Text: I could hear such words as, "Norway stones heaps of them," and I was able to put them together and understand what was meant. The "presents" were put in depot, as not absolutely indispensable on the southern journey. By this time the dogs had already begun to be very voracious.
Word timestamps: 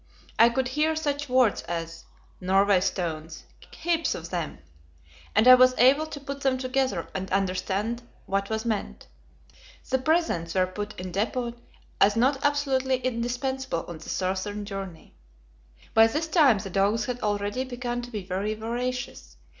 I 0.39 0.49
could 0.49 0.69
hear 0.69 0.95
such 0.95 1.29
words 1.29 1.61
as, 1.67 2.05
"Norway 2.39 2.79
stones 2.81 3.43
heaps 3.69 4.15
of 4.15 4.31
them," 4.31 4.57
and 5.35 5.47
I 5.47 5.53
was 5.53 5.75
able 5.77 6.07
to 6.07 6.19
put 6.19 6.41
them 6.41 6.57
together 6.57 7.07
and 7.13 7.29
understand 7.31 8.01
what 8.25 8.49
was 8.49 8.65
meant. 8.65 9.05
The 9.87 9.99
"presents" 9.99 10.55
were 10.55 10.65
put 10.65 10.99
in 10.99 11.11
depot, 11.11 11.53
as 11.99 12.15
not 12.15 12.43
absolutely 12.43 12.97
indispensable 12.97 13.85
on 13.87 13.99
the 13.99 14.09
southern 14.09 14.65
journey. 14.65 15.13
By 15.93 16.07
this 16.07 16.27
time 16.27 16.57
the 16.57 16.71
dogs 16.71 17.05
had 17.05 17.21
already 17.21 17.63
begun 17.63 18.01
to 18.01 18.09
be 18.09 18.23
very 18.23 18.55
voracious. 18.55 19.37